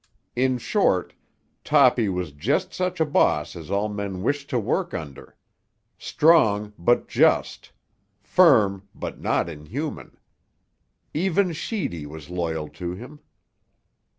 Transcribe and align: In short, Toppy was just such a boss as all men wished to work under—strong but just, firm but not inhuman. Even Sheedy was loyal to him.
In 0.35 0.57
short, 0.57 1.13
Toppy 1.63 2.09
was 2.09 2.31
just 2.31 2.73
such 2.73 2.99
a 2.99 3.05
boss 3.05 3.55
as 3.55 3.69
all 3.69 3.87
men 3.87 4.23
wished 4.23 4.49
to 4.49 4.57
work 4.57 4.95
under—strong 4.95 6.73
but 6.79 7.07
just, 7.07 7.71
firm 8.19 8.87
but 8.95 9.19
not 9.19 9.47
inhuman. 9.47 10.17
Even 11.13 11.53
Sheedy 11.53 12.07
was 12.07 12.31
loyal 12.31 12.67
to 12.69 12.93
him. 12.95 13.19